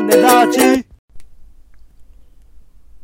[0.00, 0.88] 種立ち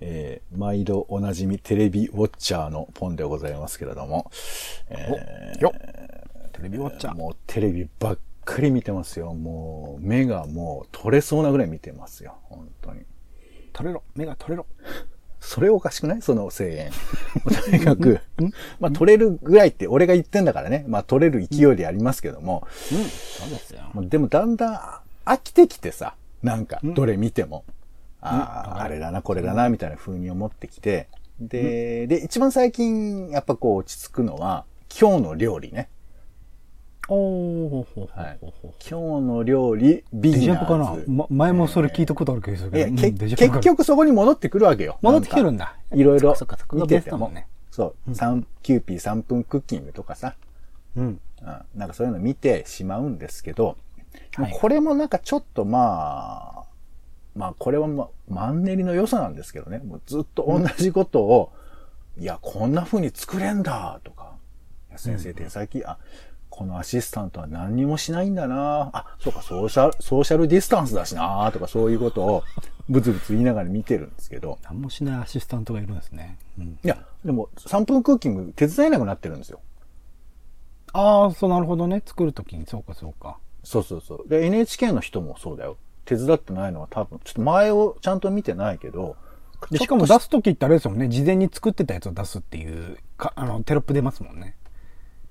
[0.01, 4.31] えー、毎度おなじみテレビウォッチャーのポンでございますけれども、
[4.91, 5.73] えー、よ
[6.53, 7.15] テレビウォッチャー。
[7.17, 9.35] もうテレビばっかり見てますよ。
[9.35, 12.37] もう目がもう取れそうなぐらい見てますよ。
[12.45, 13.03] 本当に。
[13.73, 14.67] 取れろ目が取れろ
[15.41, 16.23] それおかしくない？
[16.23, 16.91] その声援。
[17.65, 18.21] とにかく、
[18.79, 20.85] まあ取れるぐらいって俺が言ってんだからね。
[20.87, 22.67] まあ取れる勢いでありますけども。
[22.93, 23.81] うん、そうですよ。
[23.95, 24.75] まあでもだんだん
[25.31, 27.65] 飽きてきてさ、なんか、どれ見ても。
[28.21, 31.09] ああ、あれだな、これだな、みたいな風に思ってきて。
[31.41, 35.89] で、で、一番最近、やっぱこう落ち着くのは、今日の料理ね。
[37.09, 38.39] おはい。
[38.41, 40.61] 今日の料理、ビギナーズ。
[40.61, 42.79] ジャブかな、ま、前もそれ聞いたことある気がするけど。
[42.79, 43.55] いや、うんけデジャブかな？
[43.59, 44.99] 結局そこに戻ってくるわけよ。
[45.03, 45.77] 戻ってきてるんだ。
[45.91, 45.97] だ。
[45.97, 46.35] いろいろ
[46.73, 47.47] 見ててもね。
[47.71, 50.35] そう、三キューピー3分クッキングとかさ、
[50.97, 51.05] うん。
[51.05, 51.21] うん、
[51.75, 53.77] なんかそういうの見てしまうんですけど、
[54.37, 56.65] はいこれもなんかちょっとまあ、
[57.35, 61.53] まあこれはま、マンネリの良さなんですけどね、もうずっと同じことを、
[62.19, 64.33] いや、こんな風に作れんだとか、
[64.91, 65.99] いや先生手先、あ、
[66.51, 72.45] このアシスタントは何にもしないんだなあ、そうか、ソーシャル、ソーシャルディスタンスだしなとかそういうことを
[72.89, 76.39] ブツブツ言いながら見てるんですけど、何もしないアシスタントがいるんですね。
[76.59, 76.79] うん。
[76.85, 79.61] いや、でも3分クッキング手伝えなくなってるんですよ。
[80.93, 82.03] ああ、そう、なるほどね。
[82.07, 83.39] 作るときに、そうか、そうか。
[83.65, 84.29] そうそうそう。
[84.29, 85.77] で、NHK の人もそうだよ。
[86.05, 89.17] 手伝ってないのは多分、ちょっと前をちゃんと見てないけど、
[89.71, 91.09] で、しかも出すときってあれですもんね。
[91.09, 94.55] 事前に作ってたやつを出すっていう、か、あの、テロップ出ますもんね。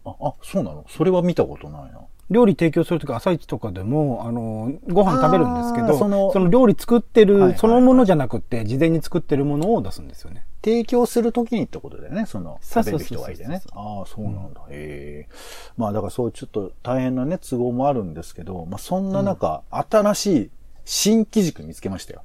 [0.06, 0.86] あ、あ、そうなの？
[0.90, 2.00] それは見たことないな。
[2.30, 5.98] 料理提供するとき、朝市とかでも、あの、ご飯食べるんですけど、あー
[6.32, 10.46] その料理作ってるそのものじゃなくて、事前に作ってるものを出すんですよね。
[10.64, 13.62] 提供するときにってことだよね、その、そう食そうそうそうべる人がいてね。
[13.74, 14.62] ああ、そうなんだ。
[14.70, 15.34] へえ。
[15.78, 20.50] まあだからそうちょっと大変なね、都合もあるんですけど、まあそんな中、新しい
[20.86, 22.24] 新機軸見つけましたよ。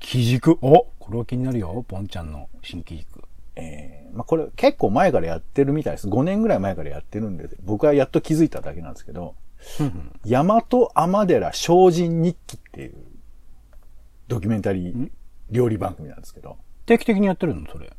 [0.00, 0.58] 基軸。
[0.60, 1.84] おこれは気になるよ。
[1.88, 3.15] ポンちゃんの新基軸。
[3.56, 6.08] ええまあこれ結構前からやってるみたいです。
[6.08, 9.34] 5年ぐらい前からやってるんで、僕はやっと気づいただけなんですけど、
[10.24, 12.94] 大和天寺精進日記っていう
[14.28, 15.10] ドキュメンタリー
[15.50, 16.56] 料理番組なんですけど、
[16.86, 17.66] 定期的にやってるの？
[17.70, 17.92] それ。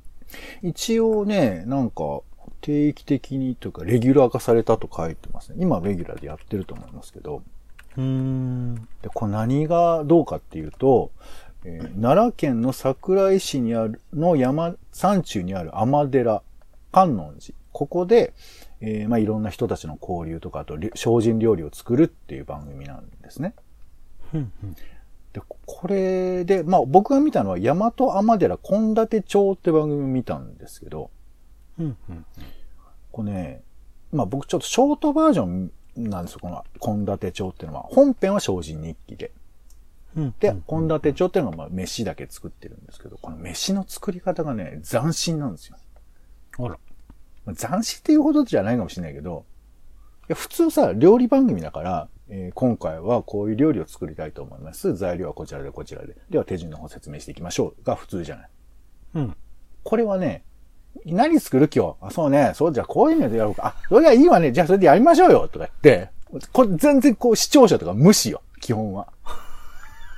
[0.61, 2.21] 一応ね、なんか
[2.61, 5.57] 定期的にというかレギュラー化されたと書いてますね。
[5.59, 7.43] 今レギュラーでやってると思いますけど、
[7.95, 8.75] うーん。
[9.01, 11.11] で、これ何がどうかっていうと、
[11.63, 16.43] えー奈良県の桜井市にある、の山、山中にある天寺、
[16.91, 17.57] 観音寺。
[17.71, 18.33] ここで、
[18.81, 23.53] えーまあ、いろんな人たちの交流とか、あと、り精進料理を作るっていう番組なんですね。
[25.33, 31.11] で、これで、まあ、僕が見たのは、大和天寺献立帳って番組を見たんですけど、
[31.79, 32.25] うんうん。
[33.11, 33.63] これね、
[34.11, 37.83] まあ僕ちょっとショートバージョンなんですよ、この献立帳っていうのは。
[37.83, 39.31] 本編は精進日記で。
[40.17, 40.35] うん。
[40.39, 45.77] で、献立帳っていうのがまあ飯だけ作ってるんですけど、この飯の作り方がね、斬新なんですよ。
[46.59, 46.77] あら。
[47.45, 49.45] まあ斬新っていうほどじゃないかもしれないけど、
[50.23, 54.95] いや普通さ、料理番組だから、えー今回はこういう料理を作りたいと思います。
[54.95, 56.17] 材料はこちらでこちらで。
[56.29, 57.83] では手順の方説明していきましょう。
[57.85, 58.49] が普通じゃない。
[59.15, 59.37] うん。
[59.83, 60.43] これはね、
[61.05, 62.07] 何作る今日？
[62.07, 63.67] あ、そうね、そうじゃあこういうのでやろうか。
[63.67, 64.51] あ、それじゃいいわね。
[64.51, 65.47] じゃあそれでやりましょうよ。
[65.47, 66.09] とか言って、
[66.51, 68.41] これ全然こう視聴者とか無視よ。
[68.59, 69.13] 基本は。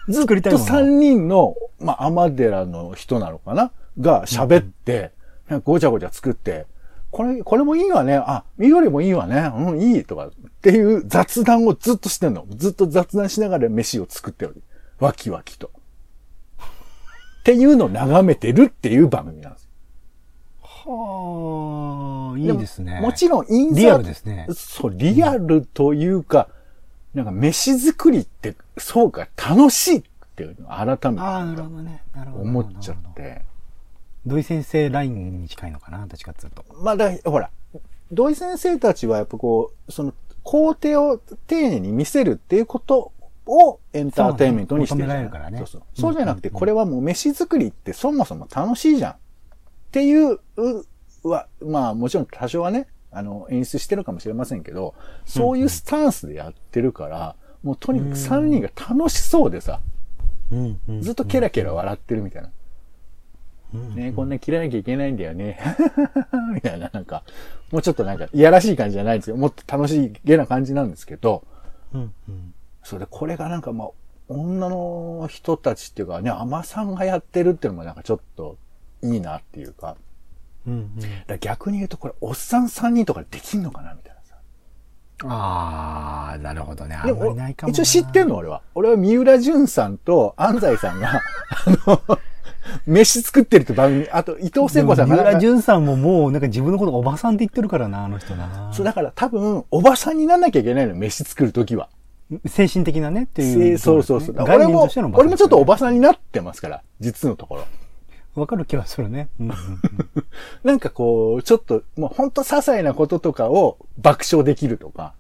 [0.10, 3.72] ずっ作りたいともの3人の、まあ、天寺の人なのかな？
[4.00, 5.12] が喋って、
[5.48, 6.66] なんかごちゃごちゃ作って、
[7.12, 8.16] これ、これもいいわね。
[8.16, 9.52] あ、緑もいいわね。
[9.56, 10.06] うん、いい。
[10.06, 10.32] とか、っ
[10.62, 12.46] ていう雑談をずっとしてんの。
[12.52, 14.62] ずっと雑談しながら飯を作っており。
[15.00, 15.72] わきわきと。
[16.60, 19.70] っていうのを眺めてるっていう番組なんですよ。
[20.62, 23.00] はあ、いいですね。
[23.02, 24.48] ももちろん、インサートリアルですね。
[24.52, 26.48] そう、リアルというか、
[27.16, 30.04] なんか飯作りって、そうか、楽しいっ
[30.36, 32.04] ていうのを改めてああ、なるほどね。
[32.16, 32.44] なるほど。
[32.44, 33.14] 思っちゃっ。
[33.14, 33.42] て。
[34.26, 36.66] 土井先生ラインに近いのかなどっちかっていうと。
[36.82, 37.50] まあだ、ほら、
[38.12, 43.12] 土井先生たちはやっぱこう、その、工程を丁寧に見せるっていうこと
[43.46, 49.12] をエンターテインメントにしてるじゃんそうね求められるからねそうそうそうじゃなくて、これはもう飯作りってそもそも楽しいじゃん。
[49.12, 49.16] っ
[49.92, 50.86] ていう、う
[51.24, 54.94] は、まあもちろん多少はね、あの、演出してるかもしれませんけど、
[55.26, 59.82] そういうスタンスでやってるから、もうとにかく3人が楽しそうでさ、
[60.52, 61.02] うん、うん。
[61.02, 62.50] ずっとケラケラ笑ってるみたいな。
[63.72, 65.60] ねこんな切らなきゃいけないんだよね。
[66.54, 67.24] みたいな、なんか、
[67.72, 69.38] もうちょっとなんか、いやらしい感じじゃないんですよ。
[69.38, 71.44] もっと楽しいげな感じなんですけど、
[71.94, 72.54] うん、うん。
[72.84, 73.90] それでこれがなんかまあ、
[74.28, 78.58] 女の人たちっていうかね、アマさんがやってるっていうのもなんかちょっと
[79.04, 79.98] いいなっていうか、
[80.66, 81.00] うん、うん。
[81.00, 84.19] だから逆に言うとこれ、おっさん3人とかでできんのかなみたいな
[85.28, 86.34] さ。
[86.34, 86.96] あー、なるほどね。
[86.96, 87.74] あんまりないかもな。
[87.74, 88.62] 一応知ってんの俺は。
[88.76, 91.22] 俺は三浦淳さんと安西さんが、
[91.66, 92.20] あの、
[92.86, 98.72] 飯作ってるって番組、あと伊藤聖子さんが三浦淳さんももうなんか自分のことおばさんって言ってるからな、あの人な。
[98.74, 101.90] そう、だから多分、おばさんになんなきゃいけないのよ、飯作るときは。
[102.46, 104.36] 精神的なねっていう、そうそうそう。
[104.36, 107.64] 概俺も俺もちょっとおばさんになってますから、実のところ。
[108.40, 109.28] わかる気はするね。
[109.40, 110.26] うんうんうん
[110.64, 115.14] なんかこう、ちょっと、もうほんと些細なこととかを爆笑できるとか、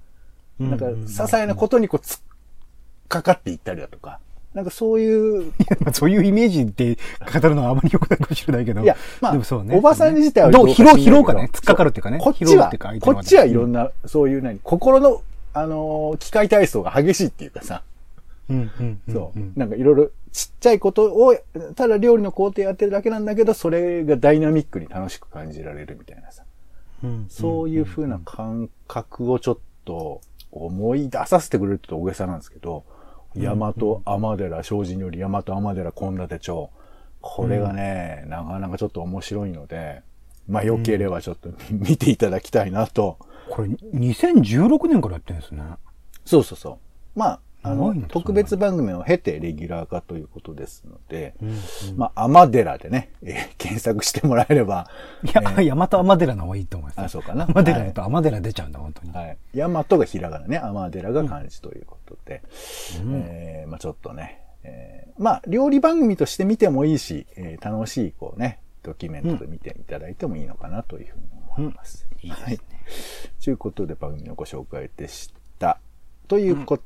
[0.60, 2.20] うんなんか、些細なことにこう、つっ
[3.08, 4.20] かかっていったりだとか、
[4.54, 5.54] なんかそういう、
[5.94, 6.98] そういうイメージって
[7.32, 8.82] 語るのはあまり良くないかもしれないけど。
[8.82, 9.78] いや、まあ、でもそうね。
[9.78, 11.50] おばさん自体はどう、拾う、拾うかね？
[11.54, 12.20] 突っかかるっていうかね。
[12.20, 13.86] こっちはこっちはいろんな。
[13.86, 15.22] な、そういう何、心の、
[15.54, 17.84] あのー機械体操が激しいっていうかさ。
[19.12, 21.36] そう、んなんかいろいろちっちゃいことを、
[21.76, 26.44] ただ料理の工程やってるだけなんだけど、それがダイナミックに楽しく感じられるみたいなさ、
[27.04, 32.84] うんそういう風な感覚をちょっと思い出させてくれるって大げさなんですけど、
[33.36, 36.70] 大和天寺、精進より大和天寺献立帳。
[37.22, 40.02] これがね、なかなかちょっと面白いので、
[40.48, 43.18] まあ良ければちょっと 見ていただきたいなと。
[43.50, 45.64] これ、2016年からやってるんですね。
[46.26, 46.80] そうそうそ
[47.16, 47.20] う。
[47.20, 51.58] まあ、あの特別番組を経てレギュラー化ということですので、うん
[51.98, 54.90] まあ、天寺でね、えー検索してもらえれば、
[55.24, 57.00] いや、大和天寺の方がいいと思います。
[57.06, 57.46] あ、そうかな。
[57.48, 59.12] 天寺だと天寺出ちゃうんだ、本当に。
[59.12, 59.38] はい。
[59.54, 62.42] 大和がひらがなね、天寺が漢字ということで、
[63.04, 71.24] えーまあちょっとね、えーまあ料理番組として見てもいいし、えー楽しいこうね、ドキュメントで見ていただいてもいいのかなというふうに
[71.58, 72.08] 思います。
[72.22, 72.60] いいですねはい。
[73.44, 75.80] ということで番組のご紹介でした。
[76.30, 76.84] ということ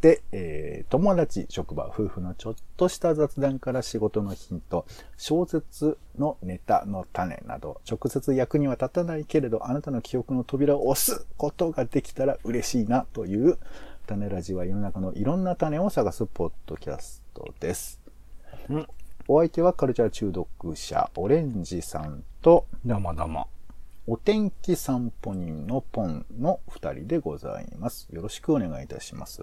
[0.00, 13.58] で、えー友達、職場、夫婦のちょっとした雑談から仕事のヒント、小説のネタの種など、直接役には立たないけれど、あなたの記憶の扉を押すことができたら嬉しいなという、
[14.06, 18.00] 種ラジは世の中のいろんな種を探すポッドキャストです。
[18.68, 18.86] うん
[19.26, 23.53] お相手はカルチャー中毒者、オレンジさんと、どうもどうも。
[24.06, 28.06] お天気散歩人のポンの二人でございます。
[28.12, 29.42] よろしくお願いいたします。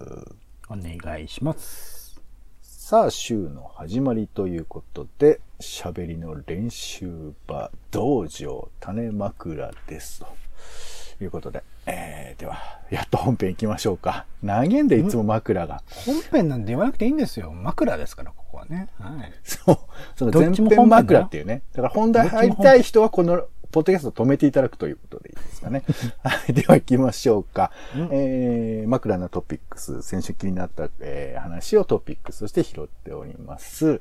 [0.68, 2.20] お願いします。
[2.60, 10.20] さあ、週の始まりということで、喋りの練習場、道場、種枕です。
[10.20, 12.56] ということで、えー、では、
[12.88, 14.26] やっと本編行きましょうか。
[14.46, 15.82] 投げんでいつも枕が。
[16.06, 17.50] 本編なんて言わなくていいんですよ。
[17.50, 18.86] 枕ですから、ここはね。
[19.00, 19.32] はい。
[19.42, 19.78] そう。
[20.14, 21.62] その前編枕っていうね。
[21.72, 23.42] だから本題入りたい人はこの、
[23.72, 25.82] ポッドキャスト止めていただくということでいいですかね。
[26.22, 26.52] はい。
[26.52, 27.72] では行きましょうか。
[27.96, 34.00] えー、枕のトピックス、先週気になった、えー話をトピックスとして拾っております。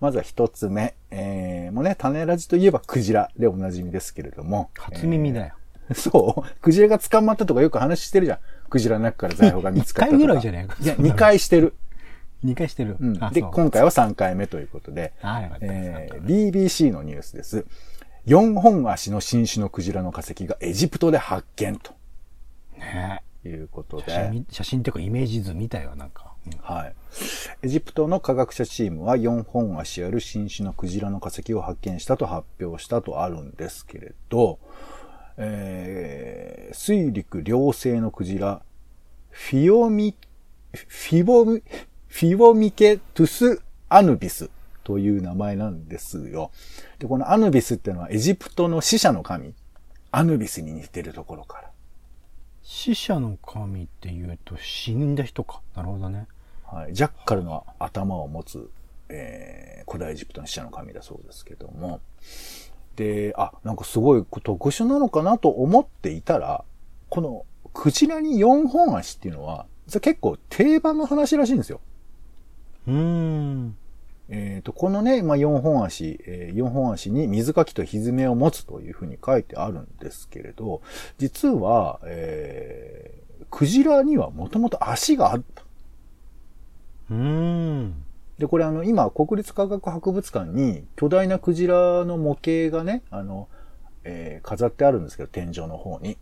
[0.00, 0.94] まずは一つ目。
[1.10, 4.70] えー、もうね、種ラジといえばクジラでおなじみですけれども。
[4.74, 5.54] 初耳だよ。
[5.90, 6.60] えーそう？
[6.60, 8.38] クジラが捕まったとかよく話してるじゃん。
[8.70, 10.16] クジラの中から財宝が見つかったとか。
[10.16, 11.74] 一回ぐらいじゃねえかいや、2回してる。
[12.44, 12.96] 2回してる。
[13.00, 16.22] うんあ、で、今回は3回目ということで、あよかったえー
[16.52, 17.64] BBC のニュースです。
[18.28, 21.94] 4本足の新種のクジラの化石がエジプトで発見と
[22.76, 26.34] ねいうこと写真で、み写真っていうかイメージ図見たよ、なんか。
[26.46, 26.94] うんはい。
[27.62, 34.58] エジプトの科学者チームは4本足ある新種のクジラの化石を発見したと発表したとあるんですけれど、
[35.38, 38.60] えー水陸両生のクジラ、
[39.30, 40.14] フィオミ、
[40.72, 41.62] フィボミ、
[42.08, 44.50] フィボミケトゥスアヌビス
[44.88, 46.50] という名前なんですよ。
[46.98, 49.52] で、このアヌビスっていうのはエジプトの死者の神、
[50.10, 51.70] アヌビスに似てるところから。
[52.62, 55.60] 死者の神っていうと死んだ人か。
[55.76, 56.26] なるほどね。
[56.64, 58.70] はい、ジャッカルの頭を持つ、
[59.10, 62.00] えー古代エジプトの死者の神だそうですけども。
[62.96, 66.64] で、あ、なんかすごい特殊なのかなと思っていたら、
[67.08, 71.80] このクジラに4本足っていうのは、結構定番の話らしいんですよ。
[72.86, 73.76] うーん。
[74.30, 80.82] えっ、と、このね、まあ、4本足、え4本足に水かきとひずめを持つというふうに書いてあるんですけれど、
[81.18, 83.18] 実は、えー
[83.50, 85.62] クジラにはもともと足があった。
[87.10, 88.04] うーん。
[88.38, 93.48] で、これあの、今、国立科学博物館に巨大なクジラの模型がね、あの、
[94.04, 96.18] えー飾ってあるんですけど、天井の方に。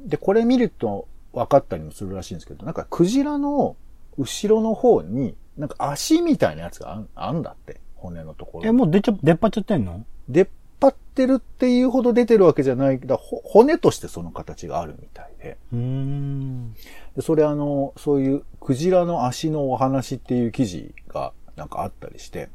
[0.00, 3.76] で、これ見ると分かったりもするらしいんですけど、なんかクジラの
[4.16, 8.72] 後ろの方に、なんか足みたいなやつがあんあんだって、骨のところえ、に。
[8.72, 10.04] もう出ちゃ、出っ張っちゃってんの？
[10.28, 10.48] 出っ
[10.80, 15.56] 張ってるっていうほど出てるわけじゃないけど、ほ骨としてその形があるみたいで。
[15.72, 16.74] うーん。
[17.16, 22.50] でそれあの、そういうクジラの足のお話っていう記事がなんかあったりして、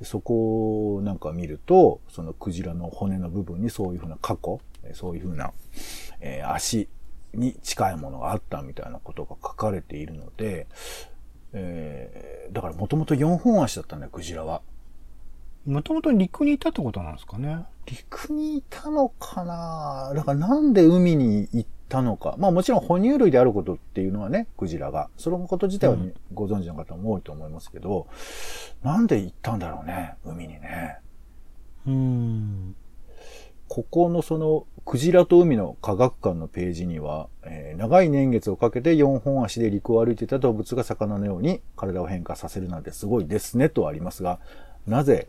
[0.00, 5.52] でそこをなんか見ると、そのクジラの骨の部分にそういうふうな過去、えそういうふうな、
[6.20, 6.88] えー足
[7.34, 10.66] に近いものがあったみたいなことが書かれているので、
[11.52, 14.62] えー、だからもともと4本足だったんだよ、クジラは。
[15.66, 17.64] もともと陸にいたってことなんですかね。
[17.86, 20.12] 陸にいたのかな？
[20.14, 22.34] だからなんで海に行ったのか？
[22.38, 25.08] まあもちろん哺乳類であることっていうのはね、クジラが。
[25.16, 28.08] そのこと自体は、ねご存知の方も多いと思いますけど、
[28.82, 30.98] なんで行ったんだろうね、海にね。
[31.86, 32.74] うん。
[33.72, 44.40] ここのその、クジラと海の科学館のページには、えー長い年月をかけて4本足で陸を歩いていた動物が魚のように体を変化させるなんてすごいですねとありますが、
[44.86, 45.26] なぜ、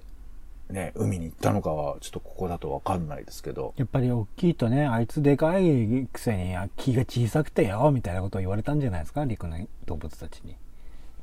[0.70, 10.58] ね、海に行ったのかはちょっとここだとわかんないですけど、やっぱり大きいとね、あいつでかいくせに気が小さくてよ、みたいなことを言われたんじゃないですか、陸の動物たちに。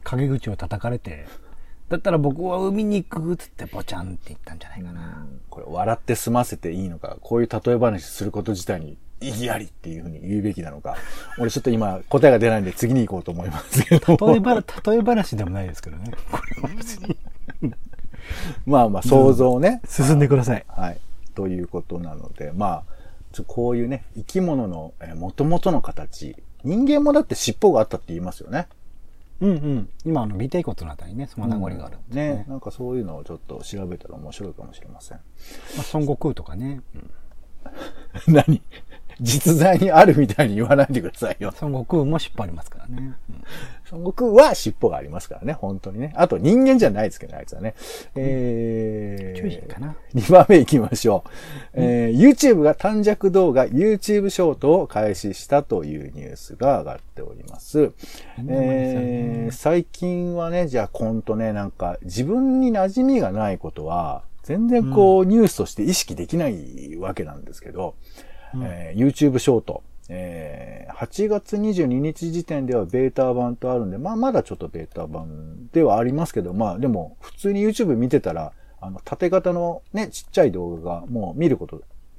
[0.04, 1.26] 陰口を叩かれて、
[1.90, 5.26] だったら僕は海に行くっつってポチャンって言ったんじゃないかな。
[5.50, 10.96] これ笑って済ませていいのか、こういう例え話すること自体に意義ありっていうふうに言うべきなのか、
[11.36, 14.16] 俺ちょっと今答えが出ないんで次に行こうと思いますけど。
[14.28, 14.62] 例えば、例
[14.98, 16.12] え話でもないですけどね。
[16.30, 17.18] これは別に。
[18.66, 19.82] まあまあ想像ね。
[19.84, 20.64] 進んでください。
[20.68, 21.00] はい。
[21.34, 26.36] ということなので、まあ、こういうね、生き物のえー元々の形。
[26.62, 28.68] 人間もだって尻尾があったって言いますよね。
[29.40, 29.88] うんうん。
[30.04, 32.34] 今、あの、尾てい骨のあたりにね、その名残があるんですね。
[32.34, 32.44] ね。
[32.48, 35.18] なんかそういうのをちょっと調べたら面白いかもしれません。
[35.76, 36.82] まあ、孫悟空とかね。
[38.28, 38.62] 何？
[39.20, 41.52] 実在にあるみたいに言わないでくださいよ。
[41.60, 43.14] 孫悟空も尻尾ありますからね。
[43.92, 46.12] 孫悟空は尻尾がありますからね、本当にね。
[46.16, 47.74] あと人間じゃないですけどね、あいつはね。
[48.14, 49.96] えー、注意かな。
[50.14, 51.30] 2番目行きましょう。
[51.74, 57.92] えー YouTube が短尺動画 YouTube ショートを開始したというニュースが上がっております。
[58.48, 67.94] えー最近はね、じゃあコントね、なんか自分に馴染みがないことは、全然こう、ニュースとして意識できないわけなんですけど、
[68.56, 78.52] えー YouTube ショート、えー8月22日時点ではベータ版とあるんで、まあまだちょっとベータ版ではありますけど、まあでも普通に YouTube 見てたら、
[78.82, 81.76] あの、縦型のね、ちっちゃい動画がもう見ること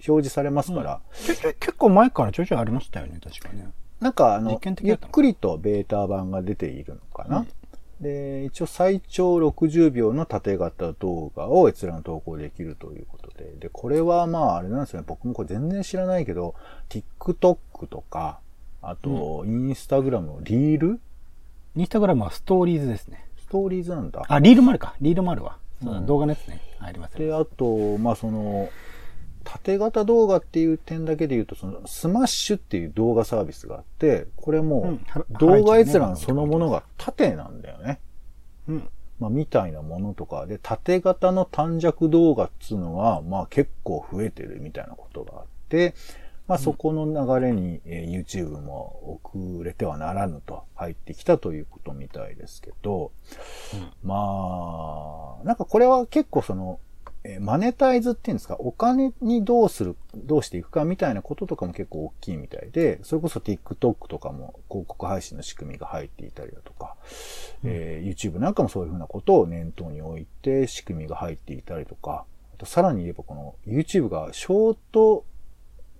[0.07, 3.69] 表示されますから、ちょちょ結構前からちょいちょいありましたよね、確かね。
[3.99, 7.45] なんかあのゆっくりとベータ版が出ているのかな。
[8.01, 13.53] で、一応最長60秒の縦型動画を閲覧投稿できるということで。
[13.59, 15.05] で、これはまああれなんですよね。
[15.07, 16.55] 僕もこれ全然知らないけど、
[16.89, 18.39] TikTok とか、
[18.81, 20.99] あと、インスタグラムのリール？
[21.75, 23.27] インスタグラムはストーリーズですね。
[23.37, 24.23] ストーリーズなんだ。
[24.27, 24.95] あ、リールもあるか。
[24.99, 25.57] リールもあるわ。
[25.83, 26.59] そうだうん動画のやつね。
[26.79, 27.27] ありますね。
[27.27, 28.69] で、あと、まあその、
[29.43, 34.99] 縦型動画っていう点だけで言うと、その、スマッシュっていう動画サービスがあって、これも
[35.39, 37.99] 動画閲覧そのものが縦なんだよね。
[38.67, 38.89] うん。
[39.19, 45.93] まあ、みたいなものとかで、縦型の短尺動画っつうのは、まあ結構増えてるみたいなことがあって、
[46.47, 47.05] まあそこの
[47.39, 53.11] 流れに、えー YouTube も遅れてはならぬと入ってきたということみたいですけど、
[54.03, 56.79] まあ、なんかこれは結構その、
[57.23, 66.95] えーマネタイズっていうんですか、お金にどうする、どうしていくかみたいなこととかも結構大きいみたいで、それこそ TikTok とかも広告配信の仕組みが入っていたりだとか、
[67.63, 75.25] えー YouTube なんかもそういうふうなことを念頭に置いて仕組みが入っていたりとか、あとさらに言えばこの YouTube がショート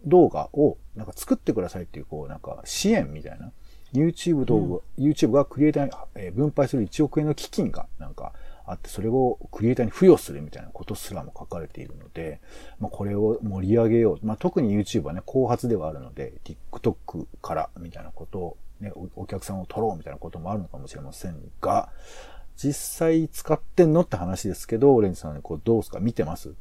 [0.06, 3.52] 動画をなんか作ってくださいっていうこうなんか支援みたいな。
[3.94, 8.32] YouTube 動画、YouTube がクリエイターにえー分配する1億円の基金がなんか
[8.72, 12.42] あって、それをクリエイターに付与するみたいなことすらも書かれているので、
[12.80, 14.26] まあこれを盛り上げよう。
[14.26, 21.90] まあ特に YouTube はね、後発ではあるので、TikTok からみたいなことをね、おお客さんを取ろうみたいなこともあるのかもしれませんが、
[22.58, 26.00] 実際使ってんのって話ですけど、オレンジさん、こうどうですか？
[26.00, 26.54] 見てます？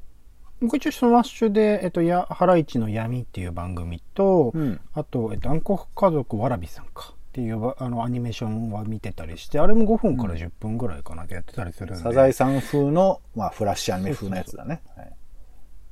[0.61, 4.81] 僕一応スマッシュで、えっと、や、ハライチの闇っていう番組と、うん。
[4.93, 12.03] あと、えっと、暗黒家族わらびさんかっていうばあのアニメーションは見てたりして、あれも5分から10分ぐらいかなでやってたりするんで。
[12.03, 14.83] サザエさん風の、まあフラッシュアニメ風のやつだね。
[14.97, 15.13] はい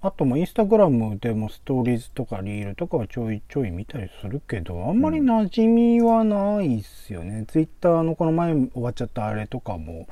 [0.00, 7.46] あともインスタグラムでもストーリーズとかリールとかはちょいちょい見たりするけど、あんまり馴染みはないっすよね。
[7.48, 10.06] ツイッターのこの前終わっちゃったあれとかも、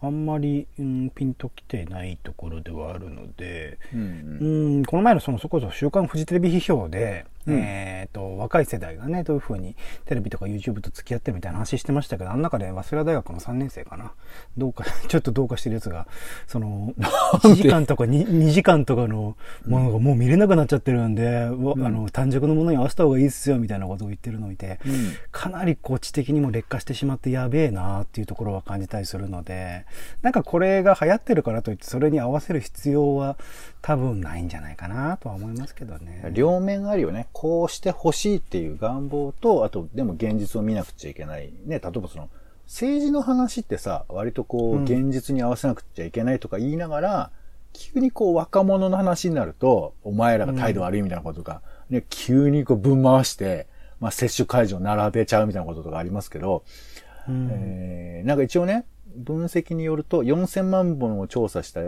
[0.00, 9.76] あんまり、うん、ピンときてないところではあるので、うんうん、この前のそのそこそ週刊フジテレビ批評で、うんえっ、と、若い世代がね、どういうふうに
[10.06, 14.12] テレビとか YouTube と付き合ってるみたいな話してましたけど、あの中で早稲田大学の3年生かな。
[14.56, 16.06] どうか、 ちょっとどうかしてるやつが、
[16.46, 19.36] その、1時間とか 2, 2時間とかの
[19.66, 29.86] ものがもう見れなくなっちゃってるんで、わあの、短尺のものに合わせた方がいいっすよ、みたいなことを言ってるのを見て、うんかなりこう知的にも劣化してしまってやべえなっていうところは感じたりするので、
[30.22, 33.36] なんかこれが流行ってるからといってそれに合わせる必要は
[33.82, 36.30] 多分ないんじゃないかなとは思いますけどね。
[36.32, 37.28] 両面あるよね。
[37.40, 41.52] こうしてほしいっていう願望と、あと、でも現実を見なくちゃいけない。
[41.66, 42.28] ね、例えばその、
[42.66, 47.30] 政治の話ってさ、割とこう、うん現実に合わせなくちゃいけないとか言いながら、
[47.72, 53.68] 急にこう、若者の話になると、お前らが態度悪いみたいなこととか、ね、急にこう、ぶん回して、
[54.00, 56.64] まあ、接種会場並べちゃうみたいなこととかありますけど、
[57.28, 61.82] うんえーなんか一応ね、分析によると4000万本を調査した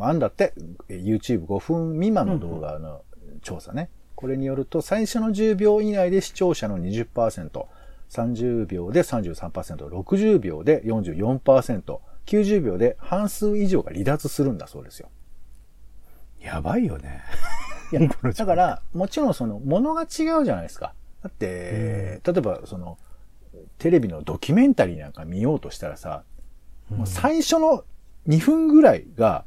[0.00, 0.52] あんだって、
[0.88, 3.02] えー YouTube5 分未満の動画の
[3.42, 3.88] 調査ね。
[4.20, 7.64] これによると、最初の10秒以内で視聴者の20%、
[8.10, 15.08] 30秒で33%、60秒で44%、90秒で半数以上が離脱するんだそうですよ。
[16.38, 17.22] やばいよね。
[17.92, 18.02] いや、
[18.36, 20.92] だから、もちろんその、ものが違うじゃないですか。
[21.22, 22.98] だって、例えばその、
[23.78, 26.24] テレビのドキュメンタリーなんか見ようとしたらさ、
[26.90, 27.84] もう最初の
[28.28, 29.46] 2分ぐらいが、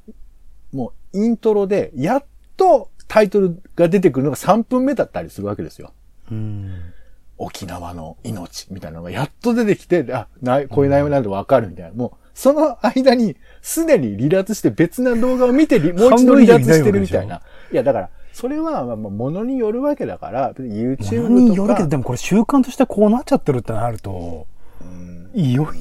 [0.72, 2.25] もうイントロで、やっ
[2.58, 5.93] とタイトルが出てくるのが3分目だったりするわけですよ。
[6.31, 6.93] うん。
[7.38, 11.91] 沖縄の命みたいなのがやっと出てきて、あ、なこういう内容なんでわかるみたいな。
[11.93, 17.41] もう、その間に、すでに離脱して別な動画を見てり、もう一度離脱してるみたいな。
[17.72, 21.55] いや、だから、それは、まあ、ものによるわけだから、YouTube とか。
[21.55, 24.48] よるけど、でもこれ習慣としてこうなっちゃってるってなると、
[24.81, 25.79] うんいよい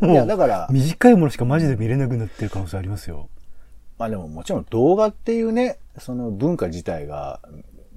[0.00, 3.28] そういや、だから、 短いものしかマジで見れなくなってる可能性ありますよ。
[3.98, 7.40] まあでももちろん動画っていうね、その文化自体が、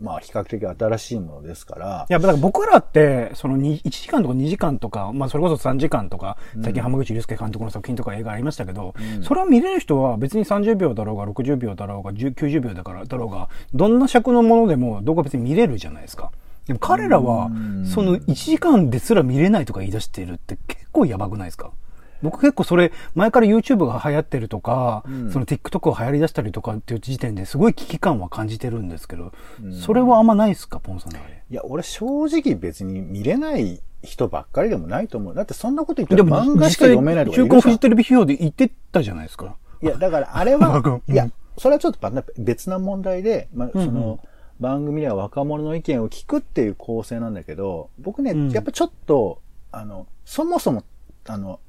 [0.01, 2.05] まあ比較的新しいものですから。
[2.09, 16.31] い、や、だから僕らって、そのに1時間とか2時間とか、まあそれこそ3時間とか、最近浜口竜介監督の作品とか映画ありましたけど、それを見れる人は別に30秒だろうが60秒だろうが10 90秒だからだろうが、どんな尺のものでも動画別に見れるじゃないですか。
[16.65, 21.71] でも彼らはうん、その1時間ですら見れないとか言い出してるって結構やばくないですか？
[22.21, 25.31] 僕結構それ、前から YouTube が流行ってるとか、うん。
[25.31, 29.31] その TikTok が流行り出したりとかっていう時点ですごい危機感は感じてるんですけど、
[29.71, 31.43] それはあんまないですか、ポンさんのあれ。
[31.49, 35.35] いや、俺正直別に見れない人ばっかりでもないと思う。
[35.35, 37.61] だってそんなこと言ったでも、ら漫画しか読めないとかい週るじゃん。
[37.61, 39.55] 刊フジテレビ批評で言ってたじゃないですか。
[39.81, 43.85] いや、だからあれは いやうん、それはちょっと別な問題で、まあ、うんうん。
[43.87, 44.19] その、
[44.59, 48.49] 番組では若者の意見を聞くっていう構成なんだけど、僕ね、うん。
[48.51, 49.41] やっぱちょっと、
[49.71, 50.83] あの、そもそも、
[51.27, 51.59] あの、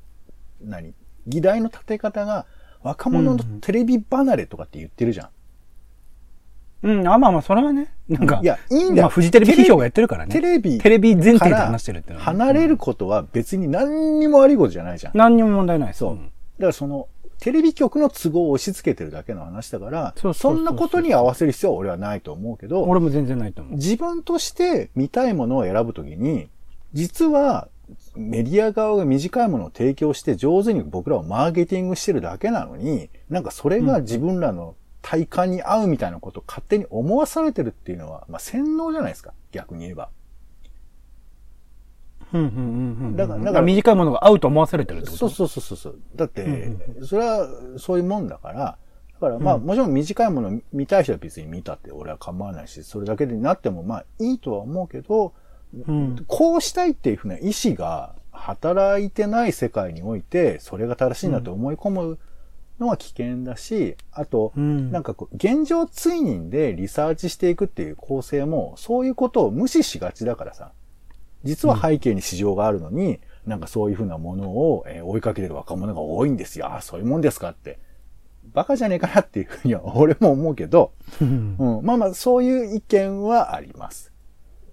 [0.64, 0.94] 何？
[1.26, 2.46] 議題の立て方が、
[2.82, 5.28] 若者のテレビ離れとかって言ってるじゃん。
[6.82, 9.02] うん、あ、まあまあ、それはね、なんか、いや、いいんだよ。
[9.02, 10.32] まあ、フジテレビ批評がやってるからね。
[10.32, 15.12] テレビ、テレビ前提で話してるって離れることは別に何にも悪いことじゃないじゃん。
[15.16, 15.94] 何にも問題ない。
[15.94, 16.16] そう。
[16.16, 17.06] だからその、
[17.38, 23.74] テレビ局の都合を押し付けてるだけの話だから、そんなことに合わせる必要は俺はないと思うけど、俺も全然ないと思う。
[23.74, 26.48] 自分として見たいものを選ぶときに、
[26.92, 27.68] 実は
[28.14, 40.10] メディア側が短いものを提供して上手に僕らをマーケティングしてるだけなのに、なんかそれが自分らの体感に合うみたいなことを勝手に思わされてるっていうのは、まあ洗脳じゃないですか、逆に言えば。
[42.32, 42.60] うんうんうんう
[43.10, 43.16] ん。
[43.16, 45.28] だからだから短いものが合うと思わされてるってこと？
[45.28, 45.98] そうそうそうそう。
[46.16, 47.46] だって、うんそれは
[47.78, 48.78] そういうもんだから、
[49.20, 55.34] だからまあ、もちろん短いもの見たい人は別に見たって俺は構わないし、それだけになってもまあいいとは思うけど、
[55.86, 56.24] うん。
[56.26, 62.18] こうしたいっていうふうな意志が働いてない世界において、それが正しいなと思い込む
[62.78, 70.72] のは危険だし、あと、うんなんかこう、現状追認でリサーチしていくっていう構成も、そういうことを無視しがちだからさ、
[71.44, 76.66] 実は背景に市場があるのに、なんかそういうふうなものを、えー追いかけてる若者が多いんですよ。
[76.66, 77.78] ああ、そういうもんですかって。
[78.52, 84.11] バカじゃねえかなっていうふうには俺も思うけど、うんうん、まあまあ、そういう意見はあります。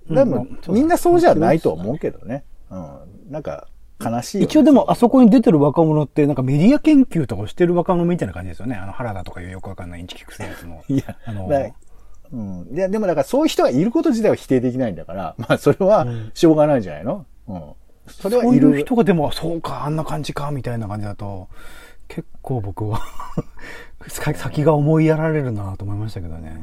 [0.09, 2.43] でも、みんなそうじゃないと思うけどね。
[2.71, 2.97] うん。
[3.29, 3.67] なんか、
[4.03, 8.75] 悲しいよね、一応でも、あそこに出てる若者って、なんかメディア研究とかをしてる若者みたいな感じですよね。
[8.75, 10.81] あの、原田とかいうよくわかんないインチキクセやつの。
[10.89, 11.69] いや、あのだから
[12.31, 12.67] うん。
[12.73, 17.25] いや、でもだからそういう人がいること自体は否定できないんだから、 まあそれはしょうがないんじゃないの？
[17.47, 17.63] うん。
[18.07, 18.61] それはいる。
[18.61, 21.47] そういう人がでも、そうか、あんな感じか、みたいな感じだと、
[22.09, 23.01] 結構僕は
[24.07, 26.59] さ 先が思いやられるなと思いましたけどね。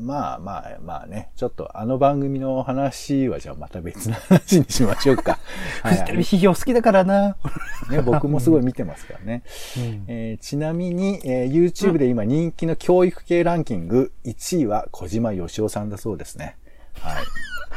[0.00, 5.38] まあまあまあね、ちょっとあの番組の話はじゃあまた別の話にしましょうか。
[5.84, 7.36] フジテレビ批評好きだからな。
[7.90, 9.42] ね、僕もすごい見てますからね。
[9.76, 16.56] うんえーちなみに、えー YouTube で今人気の教育系ランキング1位は小島よしおさんだそうですね。
[16.94, 17.24] はい。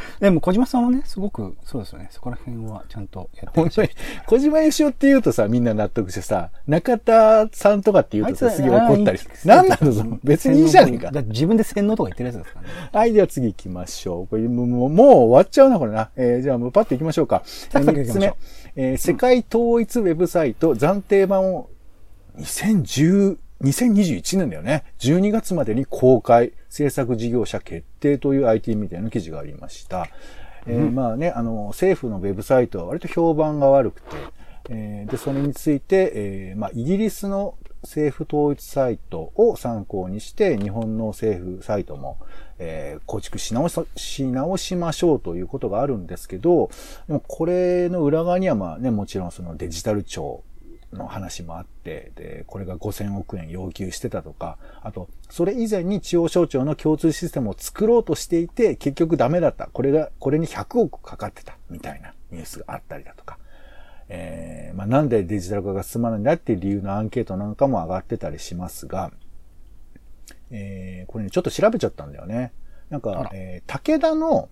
[0.20, 2.08] でも小島さんはね、すごく、そうですよね。
[2.12, 3.90] そこら辺はちゃんとやってらっしゃる。
[4.28, 9.32] 小島よしおって言うとさ、みんな納得してさ、中田さんとかって言うとさ、あいつすげえ怒ったりする。
[9.54, 9.92] あなんなの？
[9.94, 12.74] その、別にいいじゃねえか自分で洗脳とか言ってるやつですからね。
[12.92, 14.28] はい、では次行きましょう。
[14.28, 16.10] これもうもう終わっちゃうな、これな。
[16.16, 17.42] えーじゃあもうパッと行きましょうか。
[17.46, 18.36] サクサク行きましょう三
[18.76, 18.84] つ目。
[18.84, 21.70] えー世界統一ウェブサイト暫定版を
[22.40, 24.84] 2012 2021年だよね。
[25.00, 30.08] 12月までに公開、制作事業者決定という IT みたいな記事がありました。
[30.66, 34.08] えーまあね、あの、政府のウェブサイトは割と評判が悪くて、
[34.70, 42.18] えーで、それについて、えーまあ、イギリスの政府統一サイトを参考にして、日本の政府サイトも、
[42.60, 46.70] えー構築し直さし直しましょうということがあるんですけど、
[47.08, 50.44] でもこれの裏側にはまあね、もちろんそのデジタル庁
[50.94, 59.68] の話もあって、で、これが5000億円要求してたとか、あと、それ以前に地方省庁の共通システムを作ろうとしていて、結局ダメだった。
[59.68, 63.38] これが、これに100億かかってた、みたいなニュースがあったりだとか。
[64.10, 69.12] えーまあ、なんでデジタル化が進まないんだっていう理由のアンケートなんかも上がってたりしますが、
[70.52, 72.54] えーこれね、ちょっと調べちゃったんだよね。
[72.90, 74.50] なんあからえー武田の、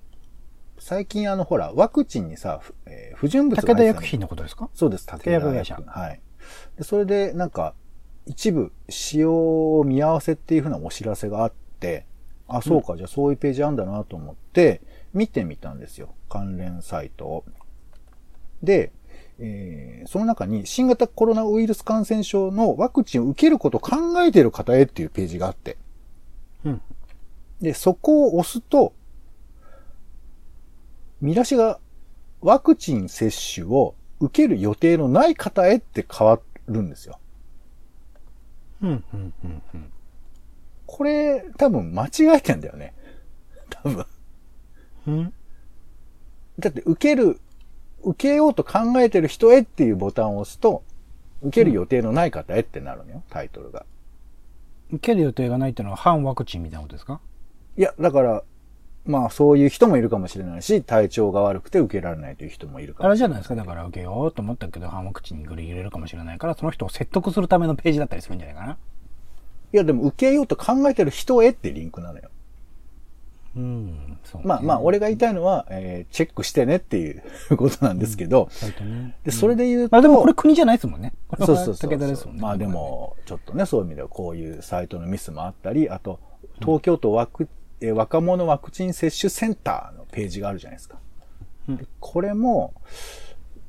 [0.80, 4.70] 最近あの、ほら、ワクチンにさ、ふえー不純物が武田薬品のことですか？
[4.74, 6.22] そうです、武田製薬会社薬はい。
[6.78, 7.74] で、それで、なんか、
[8.26, 12.06] 一部、使用見合わせっていうふうなお知らせがあって、
[12.48, 14.82] あ、そうか、じゃあそういうページあるんだなと思って、
[15.14, 16.14] 見てみたんですよ。
[16.30, 17.46] 関連サイトを。
[18.62, 18.92] で、
[19.40, 25.78] えーその中に新型コロナウイルス感染症のワクチンを受けることを考えている方へっていうページがあって、
[26.66, 26.82] うん。
[27.62, 28.94] で、そこを押すと、
[31.22, 31.80] 見出しが
[32.42, 37.20] ワクチン接種を受ける予定のない方へって変わるんですよ。
[38.82, 39.92] うん、うん、うん、うん。
[40.86, 42.94] これ多分間違えてんだよね。
[43.70, 44.06] 多分。
[45.08, 45.34] うん？
[46.60, 47.40] だって受ける、
[48.04, 50.84] 受けようと考えてる人へっていうボタンを押すと、
[51.42, 53.86] 受ける予定のない方へってなるのよ、タイトルが。
[54.92, 57.20] 受ける予定がないっていうのは反ワクチンみたいなことですか？
[57.78, 58.44] いや、だから、
[59.06, 63.16] まあそういう人もいるかもしれないし、体調が悪くて受けられないという人もいるかあれない。
[63.16, 68.78] れじゃないですかだから受けようと思ったけど反ワクチンにグリ入れるかもしれないから、その人を説得するためのページだったりするんじゃないかな。
[69.74, 72.30] いや、でも受けようと考えてる人へってリンクなのよ。
[73.56, 79.16] うん、そう、まあまあ、俺が言いたいのは、えーチェックしてねっていうことなんですけど、サイトね。
[79.26, 81.14] で、それで言うと、まあでもこれ国じゃないですもんね。
[81.28, 82.42] これはそうそうそう武田ですもんね。
[82.42, 86.20] まあでも、ちょっとね、そういう意味ではこういうサイトのミスもあったり、あと、
[86.60, 87.50] 東京都ワク、
[87.82, 90.98] えー若者ワクチン接種センターのページがあるじゃないですか。
[91.70, 92.74] うんでこれも、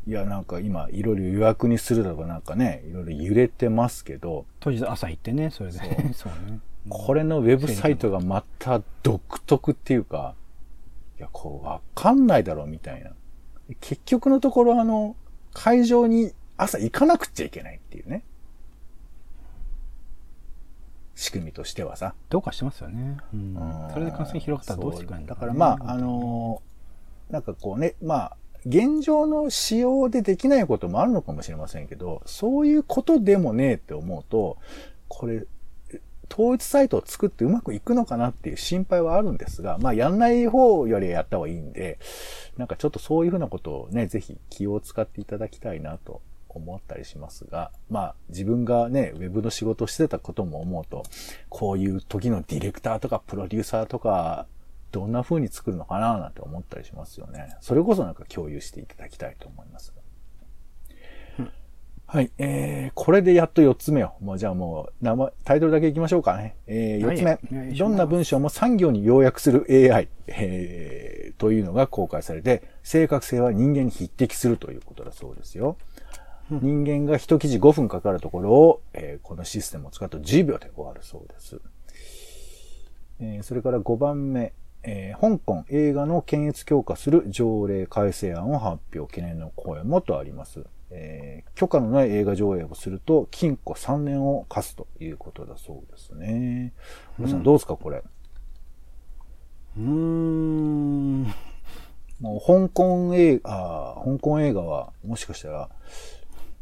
[0.07, 5.79] いや、なんか今、いろいろ予約にするだとかなんかね、いろいろ揺れてますけど、当日朝行ってね、それで。
[6.15, 6.59] そう ね。
[6.89, 10.35] これのウェブサイトがまた独特っていうか、
[11.19, 13.11] いや、こう、わかんないだろうみたいな。
[13.81, 15.15] 結局のところ、あの、
[15.53, 18.25] 会場に朝行かなくちゃいけないっていうね。
[21.23, 22.15] 仕組みとしてはさ。
[22.29, 23.17] どうかしてますよね。
[23.33, 23.41] うん。
[23.57, 23.91] うん。
[23.93, 26.73] それで感染広がったらどうしてくれるんだからまあ、あのー
[27.33, 34.59] なんかこうね、まあ、現状の仕様でできないこともあるのかもしれませんけど、そういうことでもねえって思うと、
[35.09, 35.47] これ、
[36.31, 41.99] 統一サイトを作ってうまくいくのかなっていう心配はあるんですが、まあやんない方よりやった方がいいんで、
[42.57, 46.21] なんかちょっとそういうふうなことをね、ぜひ気を使っていただきたいなと
[46.55, 51.03] 思ったりしますが、まあ自分がね、ウェブの仕事をしてたことも思うと、
[51.49, 54.47] こういう時のディレクターとかプロデューサーとか、
[54.91, 57.57] どんな風に作るのかななんて思ったりしますよね。
[57.61, 59.95] それこそなんか共有していただきたいと思います。
[62.13, 62.31] はい。
[62.37, 64.13] えー、これでやっと4つ目を。
[64.21, 66.57] もうじゃあもう、名前、タイトルだけいきましょうかね。
[66.67, 67.73] えー、4つ目。
[67.73, 75.79] どんな文章も産業に要約する AI、えー、というのが公開されて、正確性は人間に匹敵するということだそうですよ。
[76.51, 81.61] 人間が一記事5分かかるところを、えーこのシステムを使うと10秒で終わるそうです。
[83.21, 84.53] えーそれから5番目、
[84.83, 90.65] えー香港映画の検閲強化する条例改正案を発表、懸念の声もとあります。
[90.91, 96.73] えー許可のない映画上映をすると、禁錮3年を課すということだそうですね。
[97.19, 98.03] 皆さんどうですか、これ？
[99.79, 101.23] うーん。
[102.21, 105.69] もう香港映画、香港映画はもしかしたら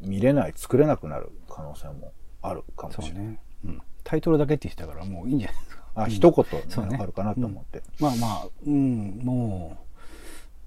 [0.00, 3.24] 見れない、作れなくなる可能性もあるかもしれない。
[3.24, 3.40] ね。
[3.64, 3.82] うん。
[4.04, 5.82] タイトルだけって言ってたからもういいんじゃないですか。
[5.94, 7.82] あ、一言そうねねあるかなと思って。
[8.00, 9.76] まあまあ、うん、も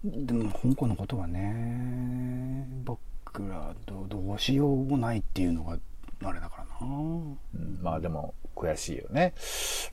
[0.06, 5.78] う、でも香港のことはね、僕らどどうしようもないっていうのが
[6.24, 6.88] あれだからな。
[6.88, 7.39] うん
[7.82, 9.34] まあでも悔しいよね。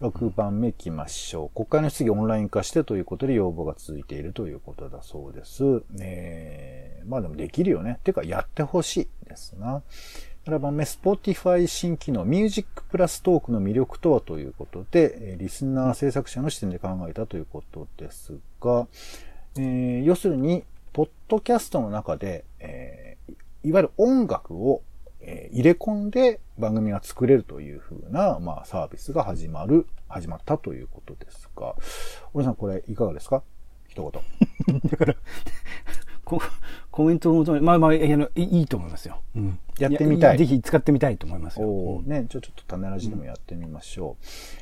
[0.01, 1.57] 6番目行きましょう。
[1.57, 5.83] 国会の質疑オンライン化してということで要望が続いているということだそうです。
[6.01, 7.99] えーまあでもできるよね。
[8.05, 9.83] てかやってほしいですな。
[10.47, 18.87] 7番目、Spotify 新機能 Music プラストークの魅力とはということで、えーリスナー制作者の視点で考えたということですが、
[19.57, 24.83] えー要するに、ポッドキャストの中で、えーいわゆる音楽を
[25.23, 31.75] え入れ込んで番組が作れるというふうな、まあ、サービスが始まる、始まったということですが、
[32.33, 33.43] 俺さんこれいかがですか？
[33.89, 34.03] 一
[34.69, 34.81] 言。
[34.91, 35.17] だから、
[36.25, 36.41] こ
[37.01, 39.23] コメントを求め、まあまあ、いやあのいと思いますよ。
[39.35, 39.59] うん。
[39.79, 41.67] やってみたいぜひ使ってみたいと思いますよ。
[41.67, 44.19] うんおーね、ちょ、っと種ラジでもやってみましょ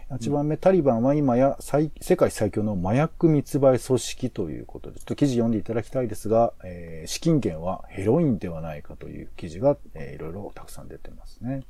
[0.09, 0.15] う。
[0.15, 11.65] 8番目、タリバンは今や最世界最強の麻薬密売組織ということで、ちょっと記事読んでいただきたいですが、えー資金源はヘロインではないかという記事が、えーいろいろたくさん出てますね。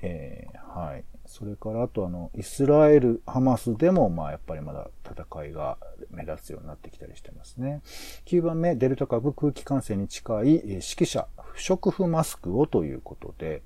[0.00, 1.04] えーはい。
[1.28, 5.78] それから、あとあの、イスラエル、ハマスでも、まあ、やっぱりまだ戦いが
[6.10, 7.82] 目立つようになってきたりしてますね。
[8.26, 13.62] 9番目、デルタ株空気感染に近い、え指揮者、不織布マスクをということで、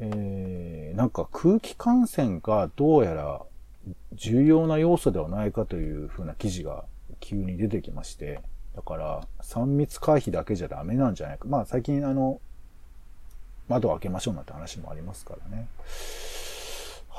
[0.00, 3.42] えーなんか空気感染がどうやら
[4.12, 6.84] 重要な要素ではないかというふうな記事が
[7.20, 8.40] 急に出てきまして、
[8.76, 11.46] だから3密回避だけじゃダメなんじゃないか。
[11.48, 12.40] まあ最近あの、
[13.68, 15.68] 窓を開けましょうなんて話もありますからね。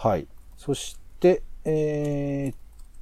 [0.06, 0.28] はい。
[0.56, 2.56] そして、えーっ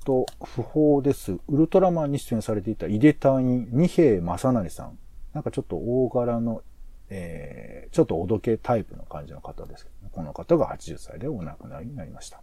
[0.06, 1.34] と、不法です。
[1.50, 4.98] ウルトラマンに出演されていた井出隊員、二平正成さん。
[5.34, 6.62] なんかちょっと大柄の、
[7.10, 12.42] えー、ちょっとおどけタイプの感じの方ですけど、ね、この方が80歳でお亡くなりになりました。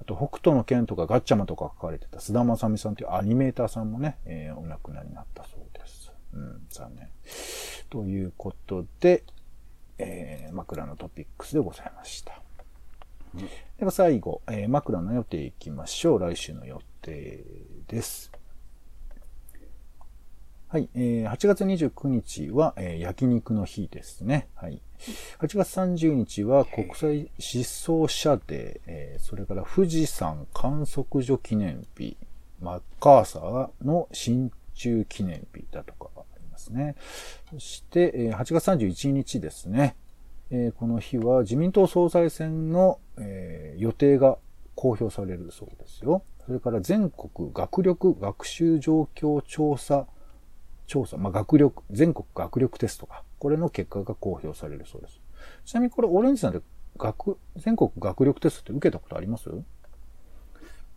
[0.00, 6.12] あと、北斗の剣とかガッチャマとか書かれてた須田正美さんというアニメーターさんもね、えーお亡くなりになったそうです。
[6.32, 7.08] うん、残念。
[7.90, 9.22] ということで、
[9.98, 12.43] えー枕のトピックスでございました。
[13.78, 16.20] では最後、えー枕の予定いきましょう。
[16.20, 17.44] 来週の予定
[17.88, 18.30] です。
[20.68, 24.46] はい、えー8月29日は、えー焼肉の日ですね。
[24.54, 24.80] はい。
[25.40, 32.16] 8月30日は国際失踪者デー、えーそれから富士山観測所記念日、
[32.60, 36.94] マッカーサーの新中記念日だとかありますね。
[37.50, 39.96] そして、えー8月31日ですね。
[40.50, 44.38] えーこの日は自民党総裁選の、えー予定が
[44.76, 46.22] 公表されるそうですよ。
[46.46, 50.06] それから全国学力学習状況調査
[50.86, 53.24] 調査、まあ、学力、全国学力テストか。
[53.38, 55.20] これの結果が公表されるそうです。
[55.64, 56.60] ちなみにこれ、オレンジさんで
[56.96, 59.50] 学、全国学力テストって受けたことあります？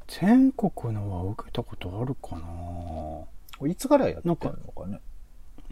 [0.08, 4.52] 全国のは受けたことあるかないつからやってんのか
[4.88, 5.02] ね。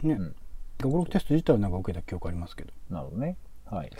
[0.02, 0.36] ね、うん
[0.80, 2.74] 学力テスト自体はなんか受けた記憶ありますけど。
[2.90, 3.38] なるほどね。
[3.65, 3.91] はい。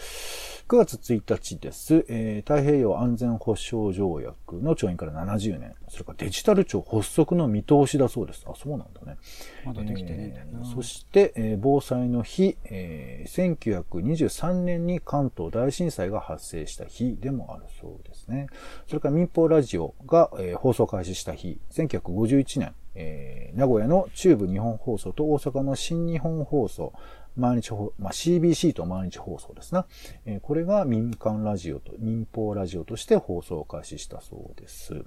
[0.67, 2.06] 9月1日です。
[2.10, 5.75] えー太平洋安全保障条約の調印から70年。
[5.89, 8.43] それからデジタル庁発足の見通しだそうです。
[8.47, 9.17] あ、そうなんだね。
[9.63, 10.60] まだできてねえんだよな。
[10.60, 18.47] えーそして、えー防災の日、えー1923年に関東大震災が発生した日でもあるそうですね。
[18.88, 26.92] それから民放ラジオが、えー放送開始した日、1951年、えー名古屋の中部日本放送と大阪の新日本放送、
[27.38, 29.86] 毎日放、まあ、CBC と毎日放送ですな。
[30.26, 35.06] えーこれが民間ラジオと、民放ラジオとして放送を開始したそうです。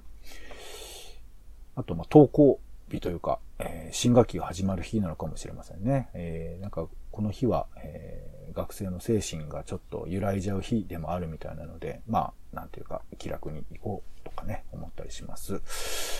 [1.75, 2.59] あと、まあ、登校
[2.91, 6.09] 日というか、えー新学期が始まる日なのかもしれませんね。
[6.13, 15.55] えーなんか、この日は、えー学生の精神がちょっと揺らいじゃう日でもあるみたいなので、まあ、なんていうか、気楽に行こうかね、思ったりします。
[15.55, 15.59] 9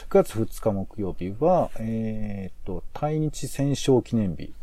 [0.09, 4.53] 月2日木曜日は、えーっと、対日戦勝記念日、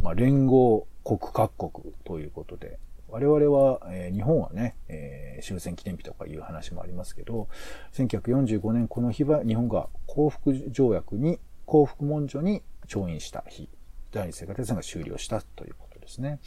[0.00, 7.48] まあ、連合国各国ということで、我々は、えー日本はね、えー終戦記念日とかいう話もありますけど、
[7.92, 13.68] 1945年この日は日本が幸福条約に、幸福文書に調印した日、
[14.12, 16.38] 第二次世界大戦が終了したということですね。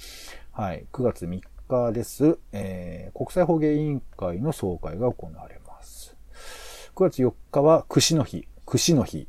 [0.52, 0.86] はい。
[0.92, 2.38] 9月3日です。
[2.52, 6.15] えー国際捕鯨委員会の総会が行われます。
[6.96, 9.28] 9月4日は串の日、串の日、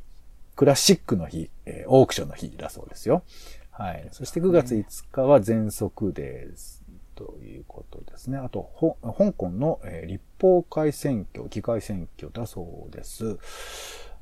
[0.55, 3.23] クラシックの日、えーオークションの日だそうですよ。
[3.71, 4.07] はい。
[4.11, 6.85] そして9月5日は全息です。
[7.15, 8.37] ということですね。
[8.37, 8.71] あと、
[9.17, 13.37] 香港の、えー立法会選挙、議会選挙だそうです。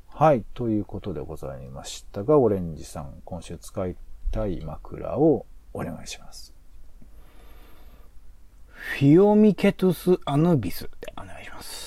[0.08, 0.44] はい。
[0.54, 3.96] ということでございましたが、オレンジさん、今週使い
[4.32, 6.52] たい枕をお願いします。
[8.70, 11.85] フィオミケトゥス・アヌビスでお願いします。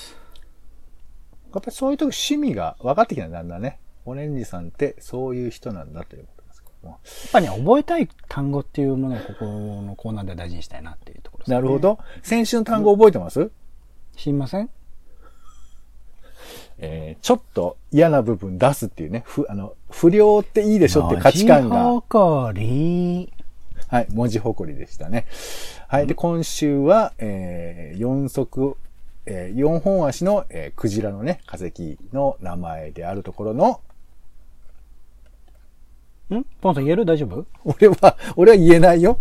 [1.58, 3.78] やっぱりそういう時趣味が分かってきたんだんだね。
[4.06, 6.94] オレンジさんってそういう人なんだということですけども。
[6.94, 11.56] やっぱりね、覚えたい単語っていうものをここのコーナーでは大事にしたいなっていうところですね。
[11.56, 11.78] なるほ。
[11.78, 11.98] ど。
[12.22, 13.50] 先週の単語覚えてます、
[14.16, 14.70] 知りません？
[16.78, 19.22] えーちょっと嫌な部分出すっていうね。
[19.26, 21.84] ふ、あの、不良っていいでしょって価値観が。
[21.84, 23.32] 文字誇り。
[23.88, 25.26] はい、文字誇りでしたね。
[25.88, 26.06] はい。
[26.06, 28.76] で、今週は、えー、四足、
[29.32, 33.80] えー、四本足の、えークジラのね、化石の名前であるところの、
[36.36, 36.44] ん？
[36.60, 37.04] ポンさん言える？
[37.04, 37.46] 大丈夫？
[37.64, 39.20] 俺は、俺は言えないよ。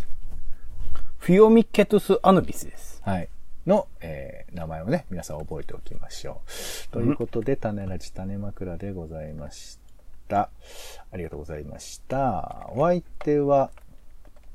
[1.19, 3.03] フィオミケトス・アヌビスです。
[3.05, 3.29] はい。
[3.67, 6.41] の、えー名前をね、皆さん覚えておきましょ
[6.89, 6.91] う。
[6.91, 9.77] ということで、種ラジ種枕でございまし
[10.27, 10.49] た。
[11.11, 12.67] ありがとうございました。
[12.71, 13.69] お相手は、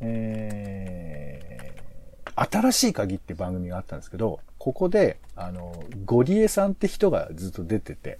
[0.00, 8.18] えー、新しい鍵って番組があったんですけど、ここで、あの、ゴリエさんって人がずっと出てて、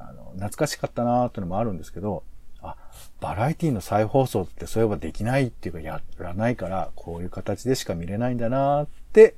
[0.00, 2.24] あの、懐かしかったなーってのもあるんですけど、
[2.60, 2.74] あ、
[3.20, 9.36] バラエティの再放送ってそういえばできないっていうかやらないから、こういう形でしか見れないんだなーって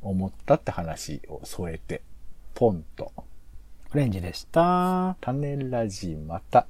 [0.00, 2.00] 思ったって話を添えて、
[2.54, 3.12] ポンと、
[3.94, 5.18] オレンジでした。
[5.20, 6.66] 種ラジまた。